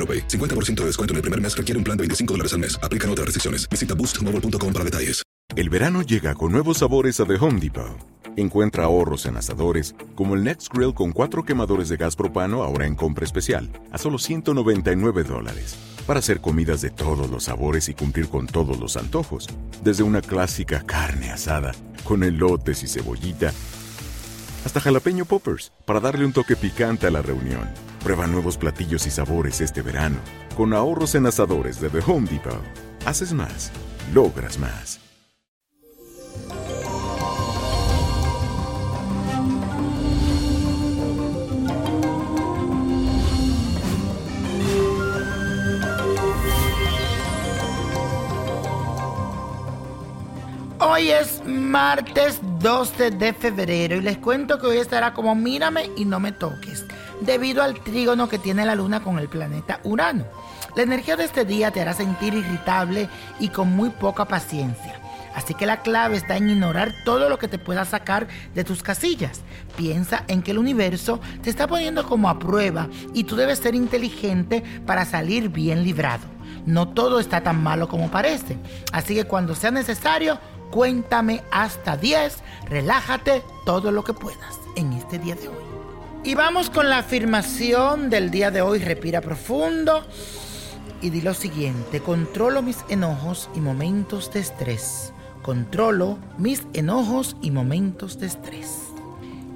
AroPay. 0.00 0.26
50% 0.26 0.80
de 0.80 0.86
descuento 0.86 1.12
en 1.12 1.16
el 1.16 1.22
primer 1.22 1.40
mes 1.40 1.54
requiere 1.54 1.76
un 1.76 1.84
plan 1.84 1.96
de 1.98 2.02
25 2.02 2.34
dólares 2.34 2.54
al 2.54 2.60
mes. 2.60 2.80
Aplican 2.82 3.10
otras 3.10 3.26
restricciones. 3.26 3.68
Visita 3.68 3.94
boostmobile.com 3.94 4.72
para 4.72 4.84
detalles. 4.84 5.22
El 5.56 5.68
verano 5.68 6.02
llega 6.02 6.36
con 6.36 6.52
nuevos 6.52 6.78
sabores 6.78 7.18
a 7.18 7.26
The 7.26 7.34
Home 7.34 7.60
Depot. 7.60 7.98
Encuentra 8.36 8.84
ahorros 8.84 9.26
en 9.26 9.36
asadores, 9.36 9.96
como 10.14 10.36
el 10.36 10.44
Next 10.44 10.72
Grill 10.72 10.94
con 10.94 11.10
cuatro 11.10 11.44
quemadores 11.44 11.88
de 11.88 11.96
gas 11.96 12.14
propano 12.14 12.62
ahora 12.62 12.86
en 12.86 12.94
compra 12.94 13.24
especial, 13.24 13.68
a 13.90 13.98
solo 13.98 14.18
199 14.18 15.24
dólares. 15.24 15.76
Para 16.06 16.20
hacer 16.20 16.40
comidas 16.40 16.80
de 16.80 16.90
todos 16.90 17.28
los 17.28 17.44
sabores 17.44 17.88
y 17.88 17.94
cumplir 17.94 18.28
con 18.28 18.46
todos 18.46 18.78
los 18.78 18.96
antojos. 18.96 19.48
Desde 19.82 20.04
una 20.04 20.22
clásica 20.22 20.84
carne 20.86 21.30
asada, 21.30 21.72
con 22.04 22.22
elotes 22.22 22.84
y 22.84 22.88
cebollita, 22.88 23.52
hasta 24.64 24.80
jalapeño 24.80 25.24
poppers, 25.24 25.72
para 25.84 26.00
darle 26.00 26.24
un 26.24 26.32
toque 26.32 26.56
picante 26.56 27.06
a 27.06 27.10
la 27.10 27.22
reunión. 27.22 27.68
Prueba 28.02 28.26
nuevos 28.26 28.56
platillos 28.56 29.06
y 29.06 29.10
sabores 29.10 29.60
este 29.60 29.82
verano, 29.82 30.18
con 30.56 30.72
ahorros 30.74 31.14
en 31.14 31.26
asadores 31.26 31.80
de 31.80 31.90
The 31.90 32.00
Home 32.06 32.28
Depot. 32.30 32.62
Haces 33.06 33.32
más, 33.32 33.70
logras 34.12 34.58
más. 34.58 35.00
Hoy 50.82 51.10
es 51.10 51.42
martes 51.46 52.40
12 52.60 53.12
de 53.12 53.32
febrero 53.32 53.96
y 53.96 54.02
les 54.02 54.18
cuento 54.18 54.58
que 54.58 54.66
hoy 54.66 54.76
estará 54.76 55.14
como 55.14 55.34
mírame 55.34 55.88
y 55.96 56.04
no 56.04 56.20
me 56.20 56.30
toques, 56.30 56.84
debido 57.22 57.62
al 57.62 57.80
trígono 57.80 58.28
que 58.28 58.38
tiene 58.38 58.66
la 58.66 58.74
luna 58.74 59.02
con 59.02 59.18
el 59.18 59.30
planeta 59.30 59.80
Urano. 59.82 60.26
La 60.76 60.82
energía 60.82 61.16
de 61.16 61.24
este 61.24 61.46
día 61.46 61.70
te 61.70 61.80
hará 61.80 61.94
sentir 61.94 62.34
irritable 62.34 63.08
y 63.38 63.48
con 63.48 63.74
muy 63.74 63.88
poca 63.88 64.26
paciencia. 64.26 65.00
Así 65.34 65.54
que 65.54 65.64
la 65.64 65.80
clave 65.80 66.18
está 66.18 66.36
en 66.36 66.50
ignorar 66.50 66.92
todo 67.06 67.30
lo 67.30 67.38
que 67.38 67.48
te 67.48 67.56
pueda 67.56 67.86
sacar 67.86 68.28
de 68.54 68.62
tus 68.62 68.82
casillas. 68.82 69.40
Piensa 69.78 70.24
en 70.28 70.42
que 70.42 70.50
el 70.50 70.58
universo 70.58 71.18
te 71.42 71.48
está 71.48 71.66
poniendo 71.66 72.04
como 72.04 72.28
a 72.28 72.38
prueba 72.38 72.88
y 73.14 73.24
tú 73.24 73.36
debes 73.36 73.60
ser 73.60 73.74
inteligente 73.74 74.62
para 74.84 75.06
salir 75.06 75.48
bien 75.48 75.82
librado. 75.82 76.24
No 76.66 76.88
todo 76.88 77.20
está 77.20 77.42
tan 77.42 77.62
malo 77.62 77.88
como 77.88 78.10
parece. 78.10 78.58
Así 78.92 79.14
que 79.14 79.24
cuando 79.24 79.54
sea 79.54 79.70
necesario, 79.70 80.38
cuéntame 80.70 81.42
hasta 81.50 81.96
10, 81.96 82.38
relájate 82.68 83.42
todo 83.64 83.92
lo 83.92 84.04
que 84.04 84.12
puedas 84.12 84.58
en 84.76 84.92
este 84.92 85.18
día 85.18 85.34
de 85.34 85.48
hoy. 85.48 85.64
Y 86.22 86.34
vamos 86.34 86.70
con 86.70 86.88
la 86.88 86.98
afirmación 86.98 88.10
del 88.10 88.30
día 88.30 88.50
de 88.50 88.60
hoy, 88.60 88.78
respira 88.78 89.20
profundo 89.20 90.04
y 91.00 91.10
di 91.10 91.22
lo 91.22 91.32
siguiente, 91.34 92.00
controlo 92.00 92.62
mis 92.62 92.84
enojos 92.88 93.48
y 93.54 93.60
momentos 93.60 94.32
de 94.32 94.40
estrés. 94.40 95.12
Controlo 95.42 96.18
mis 96.36 96.66
enojos 96.74 97.36
y 97.40 97.50
momentos 97.50 98.18
de 98.18 98.26
estrés. 98.26 98.90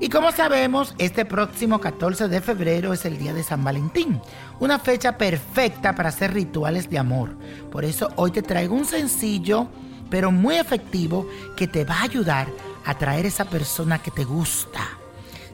Y 0.00 0.08
como 0.08 0.32
sabemos, 0.32 0.94
este 0.98 1.24
próximo 1.24 1.80
14 1.80 2.28
de 2.28 2.40
febrero 2.40 2.92
es 2.92 3.04
el 3.04 3.18
día 3.18 3.32
de 3.32 3.42
San 3.42 3.62
Valentín, 3.62 4.20
una 4.60 4.78
fecha 4.78 5.16
perfecta 5.16 5.94
para 5.94 6.08
hacer 6.08 6.32
rituales 6.32 6.90
de 6.90 6.98
amor. 6.98 7.36
Por 7.70 7.84
eso 7.84 8.08
hoy 8.16 8.30
te 8.30 8.42
traigo 8.42 8.74
un 8.74 8.86
sencillo, 8.86 9.68
pero 10.14 10.30
muy 10.30 10.58
efectivo, 10.58 11.28
que 11.56 11.66
te 11.66 11.84
va 11.84 11.96
a 11.96 12.02
ayudar 12.04 12.46
a 12.84 12.96
traer 12.96 13.26
esa 13.26 13.46
persona 13.46 13.98
que 13.98 14.12
te 14.12 14.22
gusta. 14.22 14.78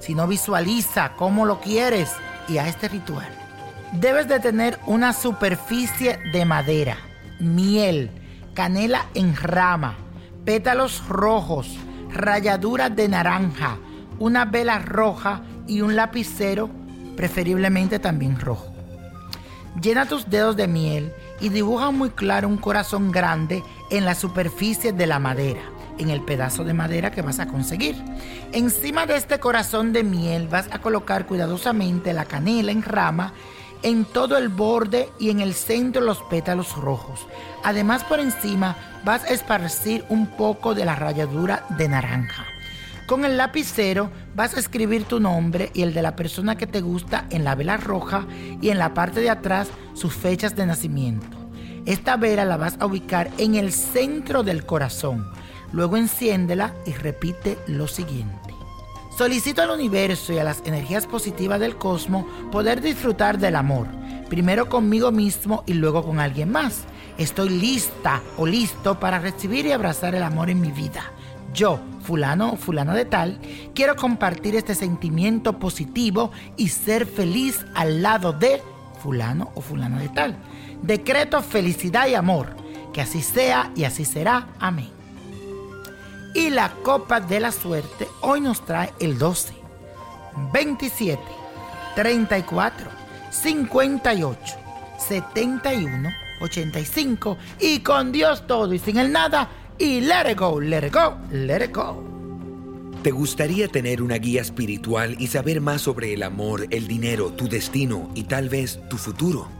Si 0.00 0.15
no 0.15 0.26
visualiza 0.26 1.15
cómo 1.16 1.47
lo 1.47 1.62
quieres 1.62 2.10
y 2.47 2.59
a 2.59 2.69
este 2.69 2.88
ritual. 2.88 3.26
Debes 3.93 4.28
de 4.28 4.38
tener 4.38 4.78
una 4.84 5.15
superficie 5.15 6.19
de 6.31 6.44
madera, 6.44 6.98
miel, 7.38 8.10
canela 8.53 9.06
en 9.15 9.34
rama, 9.34 9.94
pétalos 10.44 11.09
rojos, 11.09 11.78
rayaduras 12.12 12.94
de 12.94 13.09
naranja, 13.09 13.78
una 14.19 14.44
vela 14.44 14.78
roja 14.78 15.41
y 15.69 15.81
un 15.81 15.97
lapicero, 15.97 16.69
preferiblemente 17.16 17.98
también 17.98 18.38
rojo. 18.38 18.75
Llena 19.81 20.04
tus 20.04 20.28
dedos 20.28 20.54
de 20.54 20.69
miel 20.69 21.15
y 21.41 21.48
dibuja 21.48 21.91
muy 21.92 22.10
claro 22.10 22.47
un 22.47 22.59
corazón 22.59 23.10
grande 23.10 23.62
en 23.91 24.05
la 24.05 24.15
superficie 24.15 24.93
de 24.93 25.06
la 25.06 25.19
madera, 25.19 25.62
en 25.99 26.11
el 26.11 26.23
pedazo 26.23 26.65
de 26.65 26.75
madera 26.75 27.11
que 27.11 27.23
vas 27.23 27.39
a 27.39 27.47
conseguir. 27.47 27.97
Encima 28.53 29.06
de 29.06 29.17
este 29.17 29.39
corazón 29.39 29.93
de 29.93 30.05
miel 30.05 30.49
vas 30.49 30.69
a 30.71 30.81
colocar 30.81 31.27
cuidadosamente 31.27 32.12
la 32.12 32.25
canela 32.25 32.73
en 32.73 32.83
rama 32.83 33.33
en 33.83 34.05
todo 34.05 34.37
el 34.37 34.49
borde 34.49 35.09
y 35.19 35.31
en 35.31 35.41
el 35.41 35.55
centro 35.55 36.03
los 36.03 36.19
pétalos 36.25 36.77
rojos. 36.77 37.27
Además 37.65 38.05
por 38.05 38.21
encima 38.21 38.77
vas 39.05 39.25
a 39.25 39.28
esparcir 39.28 40.05
un 40.09 40.27
poco 40.27 40.75
de 40.75 40.84
la 40.84 40.97
ralladura 40.97 41.65
de 41.71 41.89
naranja. 41.89 42.47
Con 43.07 43.25
el 43.25 43.37
lapicero 43.37 44.11
vas 44.37 44.55
a 44.55 44.61
escribir 44.61 45.05
tu 45.05 45.19
nombre 45.19 45.71
y 45.75 45.83
el 45.83 45.95
de 45.95 46.03
la 46.03 46.15
persona 46.15 46.57
que 46.57 46.67
te 46.67 46.81
gusta 46.81 47.27
en 47.31 47.45
la 47.45 47.55
vela 47.55 47.77
roja 47.77 48.27
y 48.61 48.69
en 48.69 48.78
la 48.78 48.95
parte 48.95 49.21
de 49.21 49.31
atrás 49.31 49.69
sus 49.95 50.15
fechas 50.15 50.55
de 50.55 50.67
nacimiento. 50.67 51.40
Esta 51.86 52.16
vela 52.16 52.44
la 52.44 52.56
vas 52.56 52.76
a 52.78 52.86
ubicar 52.86 53.30
en 53.38 53.54
el 53.54 53.72
centro 53.72 54.42
del 54.42 54.66
corazón. 54.66 55.30
Luego 55.72 55.97
enciéndela 55.97 56.74
y 56.86 56.92
repite 56.92 57.59
lo 57.66 57.86
siguiente. 57.86 58.54
Solicito 59.16 59.62
al 59.62 59.71
universo 59.71 60.32
y 60.32 60.38
a 60.38 60.44
las 60.44 60.62
energías 60.65 61.06
positivas 61.06 61.60
del 61.60 61.77
cosmos 61.77 62.24
poder 62.50 62.80
disfrutar 62.80 63.38
del 63.38 63.56
amor, 63.56 63.86
primero 64.28 64.68
conmigo 64.68 65.12
mismo 65.12 65.62
y 65.66 65.74
luego 65.74 66.04
con 66.04 66.21
alguien 66.21 66.50
más. 66.50 66.84
Estoy 67.18 67.50
lista 67.50 68.22
o 68.38 68.47
listo 68.47 68.98
para 68.98 69.18
recibir 69.18 69.66
y 69.66 69.72
abrazar 69.72 70.15
el 70.15 70.22
amor 70.22 70.48
en 70.48 70.60
mi 70.60 70.71
vida. 70.71 71.12
Yo, 71.53 71.80
fulano 72.03 72.53
o 72.53 72.56
fulana 72.56 72.94
de 72.94 73.04
tal, 73.04 73.38
quiero 73.74 73.97
compartir 73.97 74.56
este 74.56 74.74
sentimiento 74.74 75.59
positivo 75.59 76.30
y 76.56 76.68
ser 76.68 77.06
feliz 77.06 77.66
al 77.74 78.03
lado 78.03 78.33
de 78.33 78.62
fulano 79.03 79.50
o 79.54 79.60
fulana 79.60 79.98
de 79.98 80.09
tal. 80.09 80.36
Decreto 80.82 81.42
felicidad 81.42 82.09
y 82.09 82.15
amor. 82.15 82.56
Que 82.92 83.00
así 83.00 83.22
sea 83.22 83.71
y 83.77 83.84
así 83.84 84.04
será. 84.04 84.48
Amén. 84.59 84.91
Y 86.34 86.50
la 86.50 86.72
copa 86.82 87.21
de 87.21 87.41
la 87.41 87.53
suerte 87.53 88.09
hoy 88.21 88.41
nos 88.41 88.65
trae 88.65 88.92
el 89.00 89.18
12, 89.18 89.54
27, 90.53 91.21
34, 91.97 92.88
58, 93.30 94.56
71 94.98 96.10
85 96.41 97.38
y 97.60 97.80
con 97.80 98.12
Dios 98.12 98.47
todo 98.47 98.72
y 98.72 98.78
sin 98.78 98.98
el 98.98 99.12
nada 99.12 99.48
y 99.78 100.00
let 100.00 100.30
it 100.30 100.38
go, 100.38 100.60
let 100.60 100.86
it 100.86 100.94
go, 100.94 101.16
let 101.30 101.65
it 101.65 101.74
go. 101.74 102.03
¿Te 103.03 103.10
gustaría 103.12 103.68
tener 103.68 104.03
una 104.03 104.16
guía 104.16 104.42
espiritual 104.42 105.16
y 105.18 105.28
saber 105.28 105.62
más 105.62 105.80
sobre 105.80 106.12
el 106.12 106.22
amor, 106.22 106.66
el 106.71 106.86
dinero, 106.86 107.33
tu 107.33 107.48
destino 107.48 108.10
y 108.15 108.24
tal 108.24 108.50
vez 108.50 108.78
tu 108.91 108.98
futuro? 108.98 109.59